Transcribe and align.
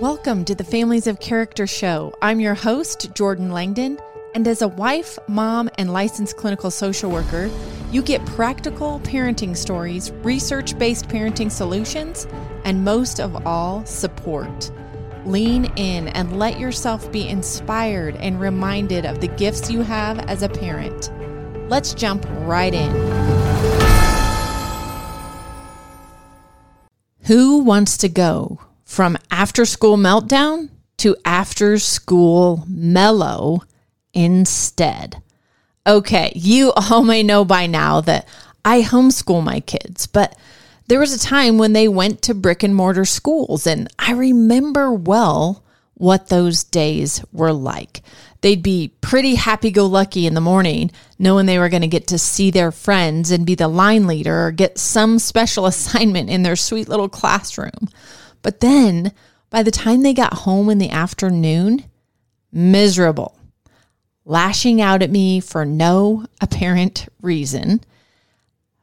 Welcome 0.00 0.44
to 0.44 0.54
the 0.54 0.62
Families 0.62 1.08
of 1.08 1.18
Character 1.18 1.66
Show. 1.66 2.14
I'm 2.22 2.38
your 2.38 2.54
host, 2.54 3.12
Jordan 3.14 3.50
Langdon, 3.50 3.98
and 4.32 4.46
as 4.46 4.62
a 4.62 4.68
wife, 4.68 5.18
mom, 5.26 5.68
and 5.76 5.92
licensed 5.92 6.36
clinical 6.36 6.70
social 6.70 7.10
worker, 7.10 7.50
you 7.90 8.00
get 8.00 8.24
practical 8.24 9.00
parenting 9.00 9.56
stories, 9.56 10.12
research 10.22 10.78
based 10.78 11.08
parenting 11.08 11.50
solutions, 11.50 12.28
and 12.62 12.84
most 12.84 13.18
of 13.18 13.44
all, 13.44 13.84
support. 13.86 14.70
Lean 15.26 15.64
in 15.74 16.06
and 16.06 16.38
let 16.38 16.60
yourself 16.60 17.10
be 17.10 17.28
inspired 17.28 18.14
and 18.18 18.40
reminded 18.40 19.04
of 19.04 19.20
the 19.20 19.26
gifts 19.26 19.68
you 19.68 19.82
have 19.82 20.20
as 20.26 20.44
a 20.44 20.48
parent. 20.48 21.10
Let's 21.68 21.92
jump 21.92 22.24
right 22.42 22.72
in. 22.72 22.92
Who 27.22 27.64
wants 27.64 27.96
to 27.96 28.08
go 28.08 28.60
from 28.88 29.18
after 29.38 29.64
school 29.64 29.96
meltdown 29.96 30.68
to 30.96 31.14
after 31.24 31.78
school 31.78 32.64
mellow 32.66 33.62
instead? 34.12 35.22
Okay, 35.86 36.32
you 36.34 36.72
all 36.72 37.04
may 37.04 37.22
know 37.22 37.44
by 37.44 37.66
now 37.66 38.00
that 38.00 38.26
I 38.64 38.82
homeschool 38.82 39.44
my 39.44 39.60
kids, 39.60 40.08
but 40.08 40.36
there 40.88 40.98
was 40.98 41.14
a 41.14 41.20
time 41.20 41.56
when 41.56 41.72
they 41.72 41.86
went 41.86 42.22
to 42.22 42.34
brick 42.34 42.64
and 42.64 42.74
mortar 42.74 43.04
schools, 43.04 43.64
and 43.64 43.86
I 43.96 44.10
remember 44.10 44.92
well 44.92 45.62
what 45.94 46.28
those 46.28 46.64
days 46.64 47.24
were 47.32 47.52
like. 47.52 48.02
They'd 48.40 48.62
be 48.62 48.92
pretty 49.00 49.36
happy 49.36 49.70
go 49.70 49.86
lucky 49.86 50.26
in 50.26 50.34
the 50.34 50.40
morning, 50.40 50.90
knowing 51.16 51.46
they 51.46 51.60
were 51.60 51.68
going 51.68 51.82
to 51.82 51.88
get 51.88 52.08
to 52.08 52.18
see 52.18 52.50
their 52.50 52.72
friends 52.72 53.30
and 53.30 53.46
be 53.46 53.54
the 53.54 53.68
line 53.68 54.08
leader 54.08 54.46
or 54.46 54.50
get 54.50 54.78
some 54.78 55.20
special 55.20 55.66
assignment 55.66 56.28
in 56.28 56.42
their 56.42 56.56
sweet 56.56 56.88
little 56.88 57.08
classroom. 57.08 57.88
But 58.42 58.60
then 58.60 59.12
by 59.50 59.62
the 59.62 59.70
time 59.70 60.02
they 60.02 60.14
got 60.14 60.34
home 60.34 60.68
in 60.70 60.78
the 60.78 60.90
afternoon, 60.90 61.84
miserable, 62.52 63.38
lashing 64.24 64.80
out 64.80 65.02
at 65.02 65.10
me 65.10 65.40
for 65.40 65.64
no 65.64 66.26
apparent 66.40 67.08
reason, 67.22 67.80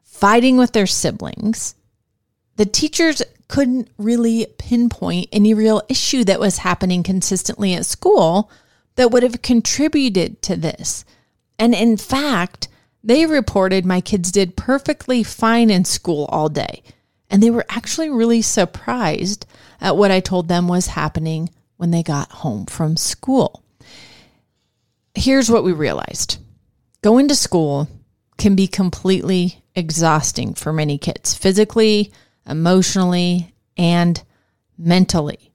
fighting 0.04 0.58
with 0.58 0.72
their 0.72 0.88
siblings. 0.88 1.76
The 2.56 2.66
teachers 2.66 3.22
couldn't 3.48 3.90
really 3.98 4.48
pinpoint 4.58 5.30
any 5.32 5.54
real 5.54 5.84
issue 5.88 6.24
that 6.24 6.40
was 6.40 6.60
happening 6.60 7.04
consistently 7.04 7.74
at 7.74 7.86
school 7.86 8.50
that 8.96 9.12
would 9.12 9.24
have 9.24 9.42
contributed 9.42 10.42
to 10.42 10.56
this. 10.56 11.06
And 11.60 11.76
in 11.76 11.98
fact, 11.98 12.68
they 13.04 13.26
reported 13.26 13.86
my 13.86 14.02
kids 14.02 14.32
did 14.32 14.56
perfectly 14.56 15.22
fine 15.22 15.70
in 15.70 15.86
school 15.86 16.26
all 16.26 16.50
day. 16.50 16.82
And 17.30 17.44
they 17.44 17.52
were 17.52 17.66
actually 17.70 18.10
really 18.10 18.42
surprised 18.42 19.46
at 19.86 19.96
what 19.96 20.10
I 20.10 20.20
told 20.20 20.48
them 20.48 20.68
was 20.68 20.88
happening 20.88 21.48
when 21.78 21.92
they 21.92 22.02
got 22.02 22.32
home 22.32 22.66
from 22.66 22.98
school. 22.98 23.64
Here's 25.14 25.50
what 25.50 25.64
we 25.64 25.74
realized 25.74 26.40
going 27.04 27.28
to 27.28 27.36
school 27.36 27.88
can 28.40 28.56
be 28.56 28.68
completely 28.68 29.62
exhausting 29.76 30.56
for 30.56 30.74
many 30.74 30.98
kids, 30.98 31.36
physically, 31.36 32.12
emotionally, 32.48 33.54
and 33.78 34.24
mentally. 34.76 35.52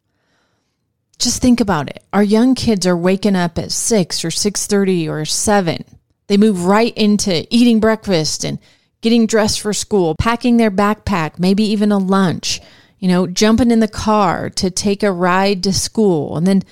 Just 1.19 1.43
think 1.43 1.61
about 1.61 1.91
it. 1.91 2.05
Our 2.13 2.23
young 2.23 2.55
kids 2.55 2.87
are 2.87 2.97
waking 2.97 3.35
up 3.35 3.59
at 3.59 3.73
6 3.73 4.25
or 4.25 4.31
6:30 4.31 5.09
or 5.09 5.25
7. 5.25 5.85
They 6.29 6.37
move 6.37 6.67
right 6.67 6.97
into 6.97 7.45
eating 7.51 7.81
breakfast 7.81 8.45
and 8.45 8.61
getting 9.01 9.27
dressed 9.27 9.61
for 9.61 9.73
school, 9.73 10.15
packing 10.15 10.57
their 10.57 10.71
backpack, 10.71 11.41
maybe 11.41 11.65
even 11.65 11.91
a 11.91 11.99
lunch, 11.99 12.61
you 13.01 13.09
know, 13.09 13.27
jumping 13.27 13.73
in 13.73 13.81
the 13.81 13.89
car 13.89 14.49
to 14.51 14.71
take 14.71 15.03
a 15.03 15.11
ride 15.11 15.65
to 15.65 15.73
school, 15.73 16.37
and 16.37 16.47
then 16.47 16.63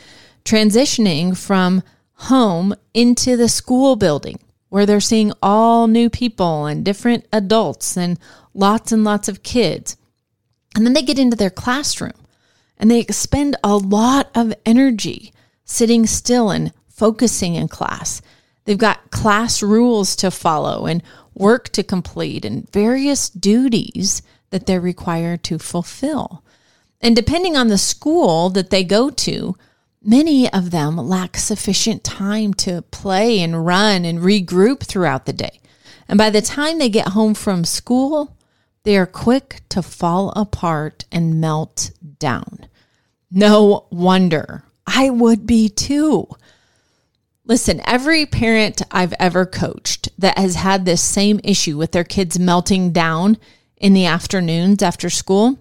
transitioning 0.44 1.36
from 1.36 1.82
home 2.12 2.74
into 2.94 3.36
the 3.36 3.48
school 3.48 3.96
building 3.96 4.38
where 4.68 4.86
they're 4.86 5.00
seeing 5.00 5.32
all 5.42 5.86
new 5.86 6.10
people 6.10 6.66
and 6.66 6.84
different 6.84 7.26
adults 7.32 7.96
and 7.96 8.18
lots 8.54 8.92
and 8.92 9.04
lots 9.04 9.28
of 9.28 9.42
kids. 9.42 9.96
And 10.76 10.84
then 10.84 10.92
they 10.92 11.02
get 11.02 11.18
into 11.18 11.36
their 11.36 11.50
classroom 11.50 12.12
and 12.76 12.90
they 12.90 13.00
expend 13.00 13.56
a 13.64 13.76
lot 13.76 14.30
of 14.34 14.52
energy 14.66 15.32
sitting 15.64 16.06
still 16.06 16.50
and 16.50 16.72
focusing 16.88 17.54
in 17.54 17.68
class. 17.68 18.20
They've 18.64 18.76
got 18.76 19.10
class 19.10 19.62
rules 19.62 20.14
to 20.16 20.30
follow 20.30 20.86
and 20.86 21.02
work 21.34 21.70
to 21.70 21.82
complete 21.82 22.44
and 22.44 22.70
various 22.70 23.30
duties 23.30 24.22
that 24.50 24.66
they're 24.66 24.80
required 24.80 25.42
to 25.44 25.58
fulfill. 25.58 26.42
And 27.00 27.14
depending 27.14 27.56
on 27.56 27.68
the 27.68 27.78
school 27.78 28.50
that 28.50 28.70
they 28.70 28.84
go 28.84 29.10
to, 29.10 29.56
many 30.02 30.52
of 30.52 30.70
them 30.70 30.96
lack 30.96 31.36
sufficient 31.36 32.02
time 32.04 32.54
to 32.54 32.82
play 32.82 33.40
and 33.40 33.64
run 33.64 34.04
and 34.04 34.18
regroup 34.18 34.80
throughout 34.80 35.26
the 35.26 35.32
day. 35.32 35.60
And 36.08 36.18
by 36.18 36.30
the 36.30 36.42
time 36.42 36.78
they 36.78 36.88
get 36.88 37.08
home 37.08 37.34
from 37.34 37.64
school, 37.64 38.36
they 38.84 38.96
are 38.96 39.06
quick 39.06 39.60
to 39.68 39.82
fall 39.82 40.32
apart 40.34 41.04
and 41.12 41.40
melt 41.40 41.90
down. 42.18 42.66
No 43.30 43.86
wonder. 43.90 44.64
I 44.86 45.10
would 45.10 45.46
be 45.46 45.68
too. 45.68 46.28
Listen, 47.44 47.80
every 47.84 48.26
parent 48.26 48.82
I've 48.90 49.14
ever 49.18 49.44
coached 49.44 50.08
that 50.18 50.38
has 50.38 50.54
had 50.54 50.84
this 50.84 51.02
same 51.02 51.40
issue 51.44 51.76
with 51.76 51.92
their 51.92 52.04
kids 52.04 52.38
melting 52.38 52.92
down 52.92 53.36
in 53.80 53.92
the 53.92 54.06
afternoons 54.06 54.82
after 54.82 55.10
school, 55.10 55.58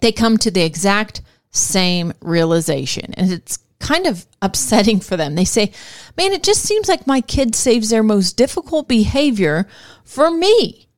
they 0.00 0.12
come 0.12 0.38
to 0.38 0.50
the 0.50 0.62
exact 0.62 1.22
same 1.50 2.12
realization. 2.20 3.14
And 3.14 3.32
it's 3.32 3.58
kind 3.78 4.06
of 4.06 4.26
upsetting 4.42 5.00
for 5.00 5.16
them. 5.16 5.34
They 5.34 5.44
say, 5.44 5.72
Man, 6.16 6.32
it 6.32 6.42
just 6.42 6.62
seems 6.62 6.88
like 6.88 7.06
my 7.06 7.20
kid 7.20 7.54
saves 7.54 7.90
their 7.90 8.02
most 8.02 8.36
difficult 8.36 8.88
behavior 8.88 9.66
for 10.04 10.30
me. 10.30 10.88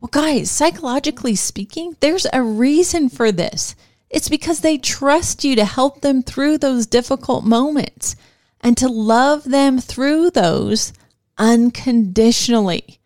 Well, 0.00 0.10
guys, 0.10 0.50
psychologically 0.50 1.34
speaking, 1.34 1.96
there's 2.00 2.26
a 2.32 2.42
reason 2.42 3.08
for 3.08 3.30
this. 3.30 3.74
It's 4.08 4.28
because 4.28 4.60
they 4.60 4.78
trust 4.78 5.44
you 5.44 5.54
to 5.56 5.64
help 5.64 6.00
them 6.00 6.22
through 6.22 6.58
those 6.58 6.86
difficult 6.86 7.44
moments 7.44 8.16
and 8.60 8.76
to 8.78 8.88
love 8.88 9.44
them 9.44 9.78
through 9.78 10.30
those 10.30 10.92
unconditionally. 11.38 12.99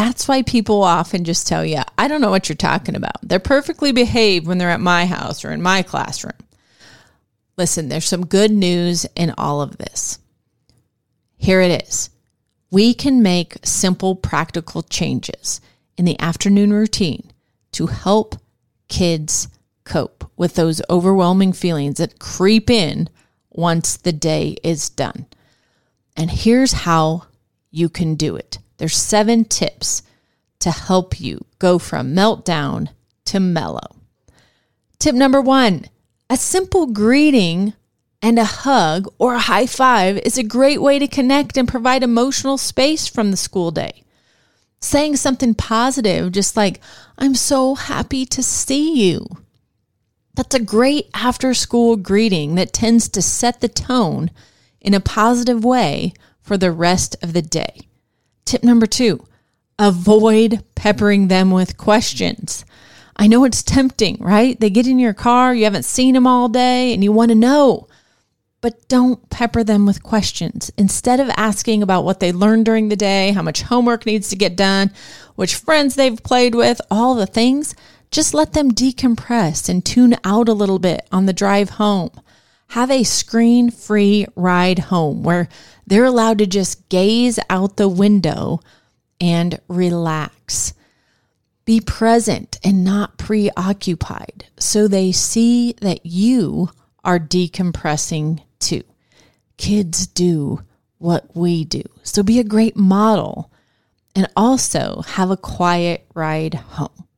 That's 0.00 0.26
why 0.26 0.40
people 0.40 0.82
often 0.82 1.24
just 1.24 1.46
tell 1.46 1.62
you, 1.62 1.82
I 1.98 2.08
don't 2.08 2.22
know 2.22 2.30
what 2.30 2.48
you're 2.48 2.56
talking 2.56 2.96
about. 2.96 3.18
They're 3.22 3.38
perfectly 3.38 3.92
behaved 3.92 4.46
when 4.46 4.56
they're 4.56 4.70
at 4.70 4.80
my 4.80 5.04
house 5.04 5.44
or 5.44 5.52
in 5.52 5.60
my 5.60 5.82
classroom. 5.82 6.38
Listen, 7.58 7.90
there's 7.90 8.06
some 8.06 8.24
good 8.24 8.50
news 8.50 9.04
in 9.14 9.34
all 9.36 9.60
of 9.60 9.76
this. 9.76 10.18
Here 11.36 11.60
it 11.60 11.86
is. 11.86 12.08
We 12.70 12.94
can 12.94 13.22
make 13.22 13.58
simple, 13.62 14.14
practical 14.14 14.82
changes 14.82 15.60
in 15.98 16.06
the 16.06 16.18
afternoon 16.18 16.72
routine 16.72 17.30
to 17.72 17.88
help 17.88 18.36
kids 18.88 19.48
cope 19.84 20.24
with 20.34 20.54
those 20.54 20.80
overwhelming 20.88 21.52
feelings 21.52 21.98
that 21.98 22.18
creep 22.18 22.70
in 22.70 23.10
once 23.50 23.98
the 23.98 24.12
day 24.14 24.56
is 24.64 24.88
done. 24.88 25.26
And 26.16 26.30
here's 26.30 26.72
how 26.72 27.24
you 27.70 27.90
can 27.90 28.14
do 28.14 28.34
it. 28.36 28.60
There's 28.80 28.96
seven 28.96 29.44
tips 29.44 30.02
to 30.60 30.70
help 30.70 31.20
you 31.20 31.44
go 31.58 31.78
from 31.78 32.14
meltdown 32.14 32.88
to 33.26 33.38
mellow. 33.38 33.96
Tip 34.98 35.14
number 35.14 35.38
1, 35.38 35.84
a 36.30 36.36
simple 36.38 36.86
greeting 36.86 37.74
and 38.22 38.38
a 38.38 38.44
hug 38.44 39.06
or 39.18 39.34
a 39.34 39.38
high 39.38 39.66
five 39.66 40.16
is 40.24 40.38
a 40.38 40.42
great 40.42 40.80
way 40.80 40.98
to 40.98 41.06
connect 41.06 41.58
and 41.58 41.68
provide 41.68 42.02
emotional 42.02 42.56
space 42.56 43.06
from 43.06 43.30
the 43.30 43.36
school 43.36 43.70
day. 43.70 44.02
Saying 44.80 45.16
something 45.16 45.52
positive, 45.52 46.32
just 46.32 46.56
like, 46.56 46.80
I'm 47.18 47.34
so 47.34 47.74
happy 47.74 48.24
to 48.24 48.42
see 48.42 49.10
you, 49.10 49.26
that's 50.32 50.54
a 50.54 50.58
great 50.58 51.10
after 51.12 51.52
school 51.52 51.96
greeting 51.96 52.54
that 52.54 52.72
tends 52.72 53.10
to 53.10 53.20
set 53.20 53.60
the 53.60 53.68
tone 53.68 54.30
in 54.80 54.94
a 54.94 55.00
positive 55.00 55.66
way 55.66 56.14
for 56.40 56.56
the 56.56 56.72
rest 56.72 57.14
of 57.22 57.34
the 57.34 57.42
day. 57.42 57.89
Tip 58.44 58.62
number 58.62 58.86
two 58.86 59.24
avoid 59.78 60.62
peppering 60.74 61.28
them 61.28 61.50
with 61.50 61.78
questions. 61.78 62.64
I 63.16 63.26
know 63.26 63.44
it's 63.44 63.62
tempting, 63.62 64.18
right? 64.20 64.58
They 64.58 64.70
get 64.70 64.86
in 64.86 64.98
your 64.98 65.14
car, 65.14 65.54
you 65.54 65.64
haven't 65.64 65.84
seen 65.84 66.14
them 66.14 66.26
all 66.26 66.48
day, 66.48 66.92
and 66.92 67.02
you 67.02 67.12
want 67.12 67.30
to 67.30 67.34
know. 67.34 67.88
But 68.62 68.88
don't 68.88 69.28
pepper 69.30 69.64
them 69.64 69.86
with 69.86 70.02
questions. 70.02 70.70
Instead 70.76 71.18
of 71.18 71.30
asking 71.36 71.82
about 71.82 72.04
what 72.04 72.20
they 72.20 72.30
learned 72.30 72.66
during 72.66 72.88
the 72.88 72.96
day, 72.96 73.32
how 73.32 73.42
much 73.42 73.62
homework 73.62 74.04
needs 74.04 74.28
to 74.28 74.36
get 74.36 74.54
done, 74.54 74.90
which 75.34 75.54
friends 75.54 75.94
they've 75.94 76.22
played 76.22 76.54
with, 76.54 76.80
all 76.90 77.14
the 77.14 77.26
things, 77.26 77.74
just 78.10 78.34
let 78.34 78.52
them 78.52 78.72
decompress 78.72 79.68
and 79.68 79.84
tune 79.84 80.16
out 80.24 80.48
a 80.48 80.52
little 80.52 80.78
bit 80.78 81.06
on 81.10 81.24
the 81.24 81.32
drive 81.32 81.70
home. 81.70 82.10
Have 82.70 82.92
a 82.92 83.02
screen 83.02 83.72
free 83.72 84.26
ride 84.36 84.78
home 84.78 85.24
where 85.24 85.48
they're 85.88 86.04
allowed 86.04 86.38
to 86.38 86.46
just 86.46 86.88
gaze 86.88 87.36
out 87.50 87.76
the 87.76 87.88
window 87.88 88.60
and 89.20 89.60
relax. 89.66 90.72
Be 91.64 91.80
present 91.80 92.60
and 92.62 92.84
not 92.84 93.18
preoccupied 93.18 94.46
so 94.56 94.86
they 94.86 95.10
see 95.10 95.74
that 95.80 96.06
you 96.06 96.70
are 97.02 97.18
decompressing 97.18 98.40
too. 98.60 98.84
Kids 99.56 100.06
do 100.06 100.62
what 100.98 101.34
we 101.34 101.64
do. 101.64 101.82
So 102.04 102.22
be 102.22 102.38
a 102.38 102.44
great 102.44 102.76
model 102.76 103.50
and 104.14 104.28
also 104.36 105.02
have 105.08 105.32
a 105.32 105.36
quiet 105.36 106.06
ride 106.14 106.54
home. 106.54 107.08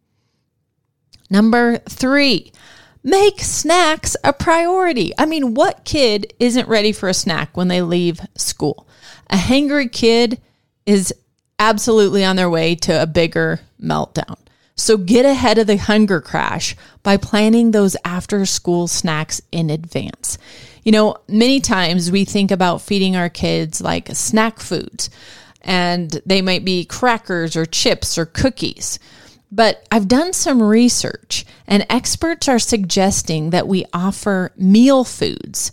Number 1.29 1.77
three, 1.77 2.53
make 3.03 3.41
snacks 3.41 4.17
a 4.25 4.33
priority. 4.33 5.13
I 5.19 5.27
mean, 5.27 5.55
what 5.55 5.85
kid 5.85 6.33
isn't 6.39 6.69
ready 6.69 6.93
for 6.93 7.09
a 7.09 7.15
snack 7.15 7.57
when 7.57 7.69
they 7.69 7.83
leave 7.83 8.21
school? 8.37 8.87
A 9.31 9.37
hangry 9.37 9.91
kid 9.91 10.41
is 10.87 11.15
absolutely 11.59 12.25
on 12.25 12.37
their 12.37 12.51
way 12.51 12.75
to 12.75 13.03
a 13.03 13.07
bigger 13.07 13.61
meltdown. 13.81 14.37
So 14.75 14.97
get 14.97 15.25
ahead 15.25 15.59
of 15.59 15.67
the 15.67 15.77
hunger 15.77 16.21
crash 16.21 16.75
by 17.03 17.17
planning 17.17 17.71
those 17.71 17.97
after 18.05 18.45
school 18.47 18.89
snacks 18.89 19.41
in 19.53 19.71
advance. 19.71 20.39
You 20.83 20.93
know, 20.93 21.17
many 21.29 21.61
times 21.61 22.11
we 22.11 22.25
think 22.25 22.51
about 22.51 22.83
feeding 22.83 23.15
our 23.15 23.29
kids 23.29 23.81
like 23.81 24.09
snack 24.15 24.59
foods, 24.59 25.11
and 25.61 26.11
they 26.27 26.43
might 26.43 26.65
be 26.65 26.85
crackers 26.85 27.55
or 27.55 27.65
chips 27.65 28.19
or 28.19 28.27
cookies. 28.27 28.99
But 29.55 29.87
I've 29.93 30.09
done 30.09 30.33
some 30.33 30.63
research, 30.63 31.45
and 31.67 31.85
experts 31.91 32.49
are 32.49 32.59
suggesting 32.59 33.51
that 33.51 33.69
we 33.69 33.85
offer 33.93 34.51
meal 34.57 35.05
foods 35.05 35.73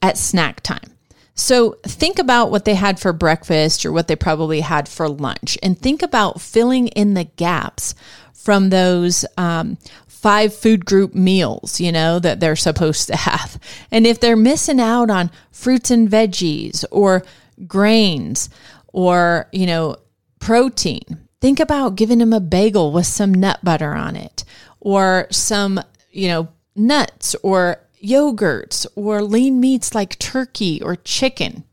at 0.00 0.16
snack 0.16 0.62
time. 0.62 0.96
So 1.34 1.76
think 1.84 2.18
about 2.18 2.50
what 2.50 2.64
they 2.64 2.74
had 2.74 2.98
for 2.98 3.12
breakfast 3.12 3.84
or 3.84 3.92
what 3.92 4.08
they 4.08 4.16
probably 4.16 4.62
had 4.62 4.88
for 4.88 5.10
lunch, 5.10 5.58
and 5.62 5.78
think 5.78 6.02
about 6.02 6.40
filling 6.40 6.88
in 6.88 7.12
the 7.12 7.24
gaps 7.24 7.94
from 8.32 8.70
those 8.70 9.26
um, 9.36 9.76
five 10.06 10.54
food 10.54 10.86
group 10.86 11.14
meals, 11.14 11.80
you 11.80 11.92
know, 11.92 12.18
that 12.18 12.40
they're 12.40 12.56
supposed 12.56 13.08
to 13.08 13.16
have. 13.16 13.60
And 13.90 14.06
if 14.06 14.20
they're 14.20 14.36
missing 14.36 14.80
out 14.80 15.10
on 15.10 15.30
fruits 15.52 15.90
and 15.90 16.08
veggies 16.08 16.82
or 16.90 17.22
grains 17.66 18.48
or, 18.88 19.48
you 19.52 19.66
know, 19.66 19.96
protein, 20.40 21.27
Think 21.40 21.60
about 21.60 21.96
giving 21.96 22.18
them 22.18 22.32
a 22.32 22.40
bagel 22.40 22.92
with 22.92 23.06
some 23.06 23.32
nut 23.32 23.60
butter 23.62 23.94
on 23.94 24.16
it 24.16 24.44
or 24.80 25.28
some, 25.30 25.80
you 26.10 26.28
know, 26.28 26.48
nuts 26.74 27.36
or 27.42 27.80
yogurts 28.02 28.86
or 28.94 29.22
lean 29.22 29.60
meats 29.60 29.94
like 29.94 30.18
turkey 30.18 30.82
or 30.82 30.96
chicken. 30.96 31.64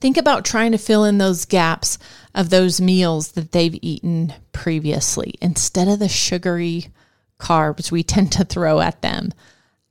Think 0.00 0.16
about 0.16 0.44
trying 0.44 0.72
to 0.72 0.78
fill 0.78 1.04
in 1.04 1.18
those 1.18 1.44
gaps 1.44 1.98
of 2.34 2.50
those 2.50 2.80
meals 2.80 3.32
that 3.32 3.52
they've 3.52 3.78
eaten 3.82 4.32
previously 4.52 5.34
instead 5.40 5.88
of 5.88 5.98
the 5.98 6.08
sugary 6.08 6.86
carbs 7.38 7.90
we 7.90 8.02
tend 8.04 8.32
to 8.32 8.44
throw 8.44 8.80
at 8.80 9.02
them 9.02 9.32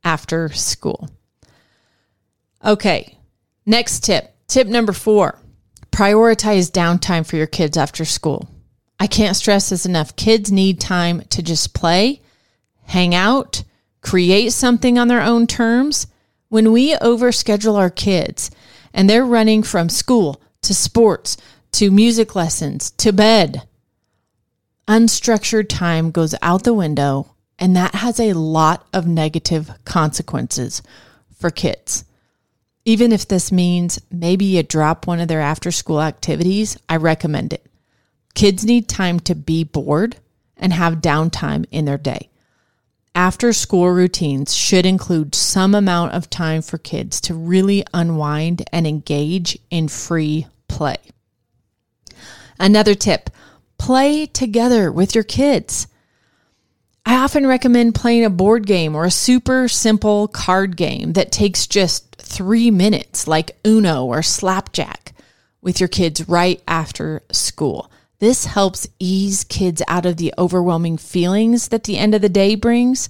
after 0.04 0.50
school. 0.50 1.10
Okay, 2.64 3.18
next 3.66 4.04
tip. 4.04 4.34
Tip 4.48 4.68
number 4.68 4.94
four 4.94 5.40
prioritize 5.98 6.70
downtime 6.70 7.26
for 7.26 7.38
your 7.38 7.48
kids 7.48 7.76
after 7.76 8.06
school. 8.06 8.48
I 9.00 9.08
can't 9.08 9.36
stress 9.36 9.70
this 9.70 9.84
enough. 9.84 10.16
Kids 10.16 10.52
need 10.52 10.80
time 10.80 11.22
to 11.30 11.42
just 11.42 11.74
play, 11.74 12.22
hang 12.84 13.16
out, 13.16 13.64
create 14.02 14.54
something 14.54 15.00
on 15.00 15.08
their 15.08 15.24
own 15.24 15.48
terms. 15.48 16.06
When 16.50 16.72
we 16.72 16.94
overschedule 16.98 17.76
our 17.76 17.90
kids 17.90 18.52
and 18.94 19.10
they're 19.10 19.26
running 19.26 19.64
from 19.64 19.90
school 19.90 20.40
to 20.62 20.76
sports 20.76 21.36
to 21.72 21.90
music 21.90 22.36
lessons 22.36 22.92
to 22.92 23.12
bed, 23.12 23.64
unstructured 24.88 25.68
time 25.68 26.12
goes 26.12 26.36
out 26.44 26.64
the 26.64 26.76
window, 26.76 27.34
and 27.58 27.76
that 27.76 27.96
has 27.96 28.20
a 28.20 28.34
lot 28.34 28.88
of 28.94 29.08
negative 29.08 29.72
consequences 29.84 30.84
for 31.40 31.50
kids. 31.50 32.06
Even 32.88 33.12
if 33.12 33.28
this 33.28 33.52
means 33.52 34.00
maybe 34.10 34.46
you 34.46 34.64
drop 34.64 35.08
one 35.08 35.20
of 35.20 35.28
their 35.28 35.42
after 35.42 35.72
school 35.72 36.02
activities, 36.02 36.78
I 36.88 36.96
recommend 36.96 37.52
it. 37.52 37.66
Kids 38.34 38.64
need 38.64 38.88
time 38.88 39.20
to 39.22 39.36
be 39.36 39.66
bored 39.66 40.16
and 40.56 40.72
have 40.72 41.02
downtime 41.02 41.66
in 41.70 41.84
their 41.84 41.98
day. 41.98 42.30
After 43.14 43.52
school 43.52 43.90
routines 43.90 44.56
should 44.56 44.86
include 44.86 45.36
some 45.36 45.76
amount 45.76 46.14
of 46.14 46.30
time 46.30 46.62
for 46.62 46.78
kids 46.78 47.20
to 47.22 47.34
really 47.34 47.84
unwind 47.94 48.64
and 48.72 48.88
engage 48.88 49.60
in 49.70 49.90
free 49.90 50.48
play. 50.70 50.96
Another 52.58 52.96
tip 52.96 53.30
play 53.78 54.26
together 54.26 54.94
with 54.94 55.14
your 55.14 55.26
kids. 55.26 55.88
I 57.08 57.16
often 57.16 57.48
recommend 57.48 57.96
playing 57.96 58.26
a 58.26 58.30
board 58.30 58.68
game 58.68 58.94
or 58.94 59.06
a 59.06 59.12
super 59.12 59.70
simple 59.70 60.28
card 60.28 60.76
game 60.76 61.14
that 61.14 61.32
takes 61.32 61.66
just 61.66 62.18
three 62.18 62.70
minutes, 62.70 63.30
like 63.30 63.58
Uno 63.66 64.04
or 64.04 64.22
Slapjack, 64.22 65.14
with 65.62 65.80
your 65.80 65.88
kids 65.88 66.28
right 66.28 66.62
after 66.68 67.24
school. 67.32 67.90
This 68.20 68.44
helps 68.44 68.90
ease 69.00 69.46
kids 69.46 69.82
out 69.88 70.06
of 70.06 70.18
the 70.18 70.34
overwhelming 70.38 70.98
feelings 70.98 71.70
that 71.70 71.86
the 71.86 71.98
end 71.98 72.14
of 72.14 72.22
the 72.22 72.28
day 72.28 72.56
brings 72.56 73.10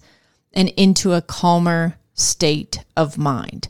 and 0.53 0.69
into 0.77 1.13
a 1.13 1.21
calmer 1.23 1.97
state 2.13 2.83
of 2.95 3.17
mind. 3.17 3.67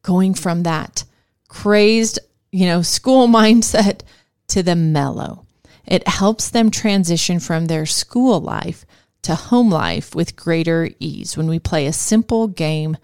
Going 0.00 0.32
from 0.32 0.62
that 0.62 1.04
crazed, 1.48 2.18
you 2.50 2.64
know, 2.64 2.80
school 2.80 3.28
mindset 3.28 4.00
to 4.48 4.62
the 4.62 4.74
mellow. 4.74 5.44
It 5.84 6.08
helps 6.08 6.48
them 6.48 6.70
transition 6.70 7.40
from 7.40 7.66
their 7.66 7.84
school 7.84 8.40
life 8.40 8.86
to 9.26 9.34
home 9.34 9.70
life 9.70 10.14
with 10.14 10.36
greater 10.36 10.88
ease 11.00 11.36
when 11.36 11.48
we 11.48 11.58
play 11.58 11.86
a 11.86 11.92
simple 11.92 12.46
game 12.46 12.96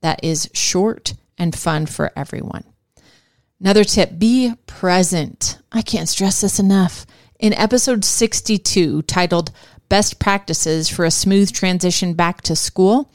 that 0.00 0.18
is 0.24 0.48
short 0.54 1.12
and 1.36 1.54
fun 1.54 1.84
for 1.84 2.12
everyone. 2.16 2.64
Another 3.60 3.84
tip 3.84 4.18
be 4.18 4.54
present. 4.66 5.58
I 5.70 5.82
can't 5.82 6.08
stress 6.08 6.40
this 6.40 6.58
enough. 6.58 7.04
In 7.38 7.52
episode 7.52 8.06
62, 8.06 9.02
titled 9.02 9.50
Best 9.90 10.18
Practices 10.18 10.88
for 10.88 11.04
a 11.04 11.10
Smooth 11.10 11.52
Transition 11.52 12.14
Back 12.14 12.40
to 12.42 12.56
School, 12.56 13.12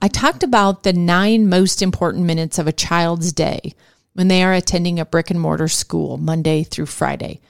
I 0.00 0.08
talked 0.08 0.42
about 0.42 0.82
the 0.82 0.92
nine 0.92 1.48
most 1.48 1.80
important 1.80 2.24
minutes 2.24 2.58
of 2.58 2.66
a 2.66 2.72
child's 2.72 3.32
day 3.32 3.74
when 4.14 4.26
they 4.26 4.42
are 4.42 4.52
attending 4.52 4.98
a 4.98 5.06
brick 5.06 5.30
and 5.30 5.40
mortar 5.40 5.68
school 5.68 6.16
Monday 6.16 6.64
through 6.64 6.86
Friday. 6.86 7.40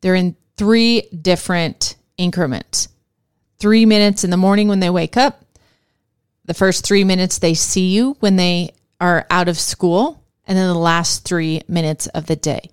They're 0.00 0.14
in 0.14 0.34
three 0.56 1.02
different 1.10 1.96
increments 2.16 2.88
three 3.58 3.86
minutes 3.86 4.24
in 4.24 4.30
the 4.30 4.36
morning 4.36 4.68
when 4.68 4.80
they 4.80 4.90
wake 4.90 5.16
up, 5.16 5.44
the 6.44 6.54
first 6.54 6.84
three 6.84 7.04
minutes 7.04 7.38
they 7.38 7.54
see 7.54 7.88
you 7.88 8.16
when 8.20 8.36
they 8.36 8.72
are 9.00 9.26
out 9.30 9.48
of 9.48 9.58
school, 9.58 10.22
and 10.46 10.56
then 10.56 10.66
the 10.66 10.78
last 10.78 11.24
three 11.24 11.62
minutes 11.68 12.06
of 12.08 12.26
the 12.26 12.36
day. 12.36 12.70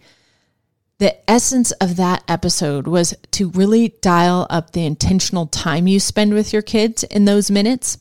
The 0.97 1.29
essence 1.29 1.71
of 1.73 1.97
that 1.97 2.23
episode 2.27 2.87
was 2.87 3.13
to 3.31 3.49
really 3.49 3.89
dial 4.01 4.47
up 4.49 4.71
the 4.71 4.85
intentional 4.85 5.45
time 5.47 5.87
you 5.87 5.99
spend 5.99 6.33
with 6.33 6.53
your 6.53 6.61
kids 6.61 7.03
in 7.03 7.25
those 7.25 7.51
minutes 7.51 7.97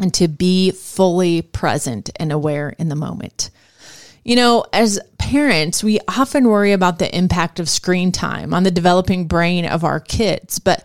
and 0.00 0.12
to 0.14 0.26
be 0.26 0.72
fully 0.72 1.42
present 1.42 2.10
and 2.16 2.32
aware 2.32 2.70
in 2.70 2.88
the 2.88 2.96
moment. 2.96 3.50
You 4.24 4.34
know, 4.34 4.66
as 4.72 5.00
parents, 5.18 5.82
we 5.84 6.00
often 6.08 6.48
worry 6.48 6.72
about 6.72 6.98
the 6.98 7.16
impact 7.16 7.60
of 7.60 7.68
screen 7.68 8.10
time 8.10 8.52
on 8.52 8.64
the 8.64 8.70
developing 8.70 9.26
brain 9.26 9.64
of 9.64 9.84
our 9.84 10.00
kids, 10.00 10.58
but 10.58 10.84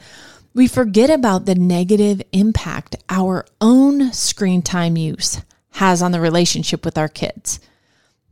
we 0.54 0.68
forget 0.68 1.10
about 1.10 1.46
the 1.46 1.56
negative 1.56 2.22
impact 2.32 2.96
our 3.10 3.46
own 3.60 4.14
screen 4.14 4.62
time 4.62 4.98
use 4.98 5.42
has 5.72 6.02
on 6.02 6.12
the 6.12 6.22
relationship 6.22 6.86
with 6.86 6.98
our 6.98 7.08
kids. 7.08 7.60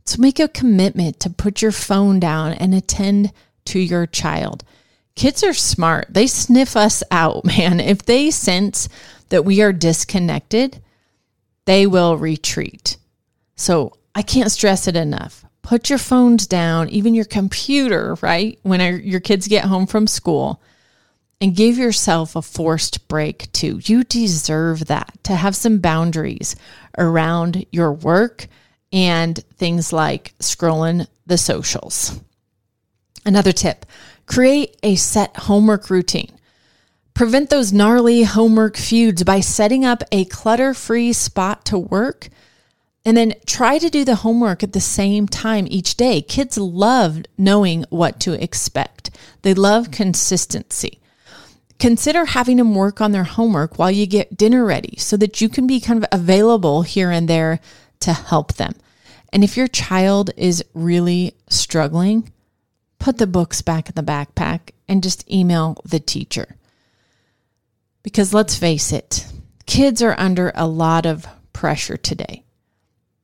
So 0.04 0.20
make 0.20 0.38
a 0.38 0.48
commitment 0.48 1.18
to 1.20 1.30
put 1.30 1.62
your 1.62 1.72
phone 1.72 2.20
down 2.20 2.52
and 2.52 2.74
attend 2.74 3.32
to 3.66 3.78
your 3.78 4.06
child. 4.06 4.64
Kids 5.14 5.42
are 5.42 5.54
smart. 5.54 6.06
They 6.10 6.26
sniff 6.26 6.76
us 6.76 7.02
out, 7.10 7.44
man. 7.44 7.80
If 7.80 8.04
they 8.04 8.30
sense 8.30 8.88
that 9.30 9.44
we 9.44 9.60
are 9.62 9.72
disconnected, 9.72 10.80
they 11.64 11.86
will 11.86 12.16
retreat. 12.16 12.96
So 13.56 13.96
I 14.14 14.22
can't 14.22 14.50
stress 14.50 14.86
it 14.86 14.96
enough. 14.96 15.44
Put 15.62 15.88
your 15.88 15.98
phones 15.98 16.46
down, 16.46 16.88
even 16.88 17.14
your 17.14 17.24
computer, 17.24 18.16
right? 18.20 18.58
When 18.62 19.02
your 19.04 19.20
kids 19.20 19.48
get 19.48 19.64
home 19.64 19.86
from 19.86 20.06
school 20.06 20.60
and 21.42 21.56
give 21.56 21.76
yourself 21.76 22.36
a 22.36 22.40
forced 22.40 23.08
break 23.08 23.50
too. 23.50 23.80
You 23.82 24.04
deserve 24.04 24.86
that 24.86 25.18
to 25.24 25.34
have 25.34 25.56
some 25.56 25.78
boundaries 25.78 26.54
around 26.96 27.66
your 27.72 27.92
work 27.92 28.46
and 28.92 29.36
things 29.56 29.92
like 29.92 30.38
scrolling 30.38 31.08
the 31.26 31.36
socials. 31.36 32.20
Another 33.26 33.50
tip 33.50 33.84
create 34.24 34.76
a 34.84 34.94
set 34.94 35.36
homework 35.36 35.90
routine. 35.90 36.30
Prevent 37.12 37.50
those 37.50 37.72
gnarly 37.72 38.22
homework 38.22 38.76
feuds 38.76 39.24
by 39.24 39.40
setting 39.40 39.84
up 39.84 40.04
a 40.12 40.26
clutter 40.26 40.72
free 40.72 41.12
spot 41.12 41.64
to 41.64 41.76
work 41.76 42.28
and 43.04 43.16
then 43.16 43.34
try 43.46 43.78
to 43.78 43.90
do 43.90 44.04
the 44.04 44.14
homework 44.14 44.62
at 44.62 44.74
the 44.74 44.80
same 44.80 45.26
time 45.26 45.66
each 45.68 45.96
day. 45.96 46.22
Kids 46.22 46.56
love 46.56 47.24
knowing 47.36 47.84
what 47.90 48.20
to 48.20 48.40
expect, 48.40 49.10
they 49.42 49.54
love 49.54 49.90
consistency 49.90 51.00
consider 51.82 52.26
having 52.26 52.58
them 52.58 52.76
work 52.76 53.00
on 53.00 53.10
their 53.10 53.24
homework 53.24 53.76
while 53.76 53.90
you 53.90 54.06
get 54.06 54.36
dinner 54.36 54.64
ready 54.64 54.96
so 54.98 55.16
that 55.16 55.40
you 55.40 55.48
can 55.48 55.66
be 55.66 55.80
kind 55.80 56.00
of 56.00 56.08
available 56.12 56.82
here 56.82 57.10
and 57.10 57.26
there 57.26 57.58
to 57.98 58.12
help 58.12 58.52
them. 58.52 58.72
And 59.32 59.42
if 59.42 59.56
your 59.56 59.66
child 59.66 60.30
is 60.36 60.64
really 60.74 61.34
struggling, 61.48 62.30
put 63.00 63.18
the 63.18 63.26
books 63.26 63.62
back 63.62 63.88
in 63.88 63.96
the 63.96 64.02
backpack 64.04 64.70
and 64.86 65.02
just 65.02 65.28
email 65.28 65.82
the 65.84 65.98
teacher. 65.98 66.54
Because 68.04 68.32
let's 68.32 68.56
face 68.56 68.92
it, 68.92 69.26
kids 69.66 70.00
are 70.02 70.14
under 70.16 70.52
a 70.54 70.68
lot 70.68 71.04
of 71.04 71.26
pressure 71.52 71.96
today. 71.96 72.44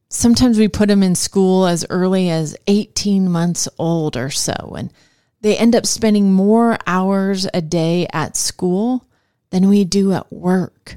Sometimes 0.08 0.58
we 0.58 0.66
put 0.66 0.88
them 0.88 1.04
in 1.04 1.14
school 1.14 1.64
as 1.64 1.86
early 1.90 2.28
as 2.28 2.56
18 2.66 3.30
months 3.30 3.68
old 3.78 4.16
or 4.16 4.30
so, 4.30 4.74
and 4.76 4.92
they 5.40 5.56
end 5.56 5.74
up 5.74 5.86
spending 5.86 6.32
more 6.32 6.78
hours 6.86 7.46
a 7.54 7.60
day 7.60 8.06
at 8.12 8.36
school 8.36 9.06
than 9.50 9.68
we 9.68 9.84
do 9.84 10.12
at 10.12 10.32
work. 10.32 10.96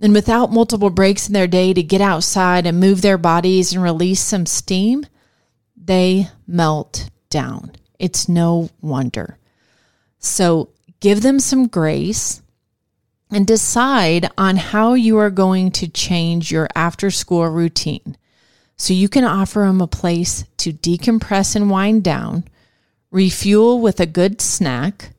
And 0.00 0.12
without 0.12 0.52
multiple 0.52 0.90
breaks 0.90 1.28
in 1.28 1.32
their 1.32 1.46
day 1.46 1.72
to 1.72 1.82
get 1.82 2.00
outside 2.00 2.66
and 2.66 2.80
move 2.80 3.02
their 3.02 3.18
bodies 3.18 3.72
and 3.72 3.82
release 3.82 4.20
some 4.20 4.46
steam, 4.46 5.06
they 5.76 6.28
melt 6.46 7.08
down. 7.30 7.72
It's 7.98 8.28
no 8.28 8.70
wonder. 8.80 9.38
So 10.18 10.70
give 11.00 11.22
them 11.22 11.38
some 11.40 11.68
grace 11.68 12.42
and 13.30 13.46
decide 13.46 14.28
on 14.36 14.56
how 14.56 14.94
you 14.94 15.18
are 15.18 15.30
going 15.30 15.70
to 15.72 15.88
change 15.88 16.52
your 16.52 16.68
after 16.74 17.10
school 17.10 17.46
routine 17.48 18.16
so 18.76 18.92
you 18.92 19.08
can 19.08 19.24
offer 19.24 19.60
them 19.60 19.80
a 19.80 19.86
place 19.86 20.44
to 20.58 20.72
decompress 20.72 21.54
and 21.54 21.70
wind 21.70 22.02
down, 22.02 22.44
refuel 23.12 23.78
with 23.78 24.00
a 24.00 24.06
good 24.06 24.40
snack, 24.40 25.10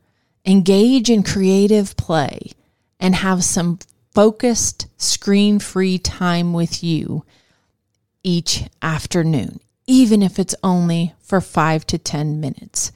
engage 0.45 1.09
in 1.09 1.23
creative 1.23 1.95
play, 1.95 2.51
and 2.99 3.15
have 3.15 3.43
some 3.43 3.79
focused, 4.13 4.87
screen 4.97 5.59
free 5.59 5.97
time 5.97 6.53
with 6.53 6.83
you 6.83 7.23
each 8.23 8.63
afternoon, 8.81 9.59
even 9.87 10.21
if 10.21 10.39
it's 10.39 10.55
only 10.63 11.13
for 11.19 11.39
five 11.39 11.85
to 11.87 11.97
10 11.97 12.41
minutes. 12.41 12.91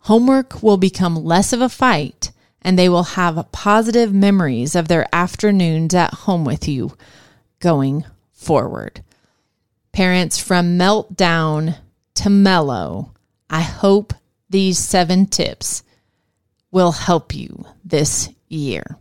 Homework 0.00 0.62
will 0.62 0.78
become 0.78 1.24
less 1.24 1.52
of 1.52 1.60
a 1.60 1.68
fight 1.68 2.32
and 2.62 2.78
they 2.78 2.88
will 2.88 3.02
have 3.02 3.52
positive 3.52 4.14
memories 4.14 4.74
of 4.74 4.88
their 4.88 5.06
afternoons 5.12 5.94
at 5.94 6.14
home 6.14 6.44
with 6.44 6.66
you 6.68 6.96
going 7.60 8.04
forward. 8.32 9.02
Parents, 9.92 10.38
from 10.38 10.78
meltdown 10.78 11.76
to 12.14 12.30
mellow, 12.30 13.12
I 13.50 13.60
hope 13.60 14.14
these 14.52 14.78
seven 14.78 15.26
tips 15.26 15.82
will 16.70 16.92
help 16.92 17.34
you 17.34 17.66
this 17.84 18.28
year. 18.48 18.96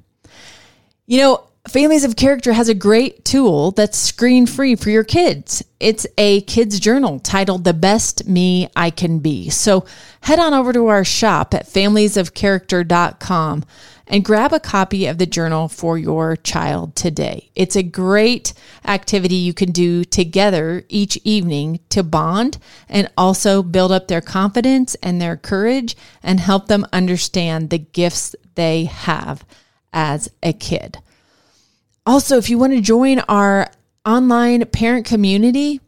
You 1.06 1.20
know, 1.20 1.48
Families 1.68 2.04
of 2.04 2.16
Character 2.16 2.54
has 2.54 2.70
a 2.70 2.74
great 2.74 3.24
tool 3.24 3.72
that's 3.72 3.98
screen 3.98 4.48
free 4.48 4.76
for 4.76 4.90
your 4.90 5.04
kids. 5.04 5.64
It's 5.80 6.08
a 6.18 6.42
kids 6.42 6.80
journal 6.80 7.20
titled 7.20 7.64
The 7.64 7.74
Best 7.74 8.28
Me 8.28 8.68
I 8.76 8.90
Can 8.90 9.20
Be. 9.20 9.50
So 9.50 9.86
head 10.22 10.40
on 10.40 10.56
over 10.56 10.74
to 10.74 10.88
our 10.88 11.04
shop 11.04 11.54
at 11.54 11.68
familiesofcharacter.com 11.68 13.64
and 14.08 14.26
grab 14.26 14.54
a 14.54 14.60
copy 14.60 15.06
of 15.06 15.18
the 15.18 15.26
journal 15.26 15.68
for 15.68 15.98
your 15.98 16.36
child 16.36 16.96
today. 16.96 17.50
It's 17.56 17.76
a 17.76 17.84
great 17.84 18.54
activity 18.86 19.36
you 19.36 19.54
can 19.54 19.72
do 19.72 20.04
together 20.04 20.84
each 20.90 21.18
evening 21.24 21.80
to 21.90 22.04
bond 22.04 22.58
and 22.90 23.10
also 23.18 23.64
build 23.64 23.92
up 23.92 24.08
their 24.08 24.22
confidence 24.22 24.96
and 24.96 25.22
their 25.22 25.38
courage 25.38 25.96
and 26.22 26.40
help 26.40 26.68
them 26.68 26.86
understand 26.92 27.70
the 27.70 27.78
gifts 27.80 28.36
they 28.56 28.86
have 28.86 29.46
as 29.94 30.30
a 30.44 30.54
kid. 30.54 31.00
Also, 32.06 32.38
if 32.38 32.50
you 32.50 32.58
want 32.58 32.74
to 32.74 32.82
join 32.82 33.20
our 33.22 33.70
online 34.06 34.66
parent 34.66 35.06
community, 35.06 35.80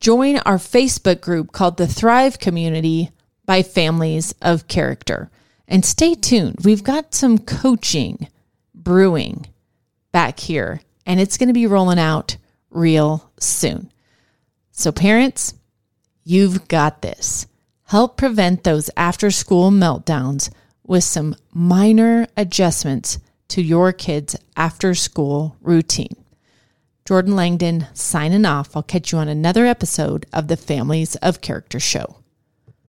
join 0.00 0.38
our 0.38 0.56
Facebook 0.56 1.20
group 1.20 1.52
called 1.52 1.76
the 1.76 1.86
Thrive 1.86 2.38
Community 2.38 3.10
by 3.44 3.62
Families 3.62 4.34
of 4.40 4.68
Character. 4.68 5.30
And 5.68 5.84
stay 5.84 6.14
tuned. 6.14 6.60
We've 6.64 6.82
got 6.82 7.14
some 7.14 7.38
coaching 7.38 8.28
brewing 8.74 9.46
back 10.10 10.40
here, 10.40 10.80
and 11.04 11.20
it's 11.20 11.36
going 11.36 11.48
to 11.48 11.52
be 11.52 11.66
rolling 11.66 11.98
out 11.98 12.38
real 12.70 13.30
soon. 13.38 13.92
So, 14.72 14.90
parents, 14.90 15.54
you've 16.24 16.66
got 16.68 17.02
this. 17.02 17.46
Help 17.84 18.16
prevent 18.16 18.64
those 18.64 18.90
after 18.96 19.30
school 19.30 19.70
meltdowns 19.70 20.50
with 20.84 21.04
some 21.04 21.36
minor 21.52 22.26
adjustments 22.36 23.18
to 23.48 23.62
your 23.62 23.92
kids' 23.92 24.36
after 24.56 24.94
school 24.94 25.56
routine. 25.60 26.16
Jordan 27.04 27.36
Langdon 27.36 27.86
signing 27.94 28.44
off. 28.44 28.76
I'll 28.76 28.82
catch 28.82 29.12
you 29.12 29.18
on 29.18 29.28
another 29.28 29.64
episode 29.64 30.26
of 30.32 30.48
the 30.48 30.56
Families 30.56 31.16
of 31.16 31.40
Character 31.40 31.80
Show. 31.80 32.16